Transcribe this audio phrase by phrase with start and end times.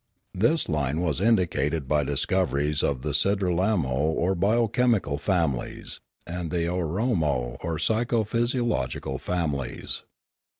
[0.33, 6.65] This line was indicated by discoveries of the Sidralmo or bio chemical families, and the
[6.67, 8.63] Ooaromo or psycho Discoveries 333
[9.05, 10.03] physiological families.